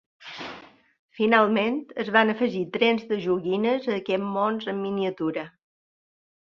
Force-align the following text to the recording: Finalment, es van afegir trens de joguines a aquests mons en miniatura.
Finalment, 1.19 1.77
es 2.05 2.09
van 2.17 2.33
afegir 2.35 2.63
trens 2.79 3.05
de 3.13 3.21
joguines 3.29 3.89
a 3.93 3.97
aquests 4.01 4.29
mons 4.35 4.75
en 4.77 4.85
miniatura. 4.91 5.49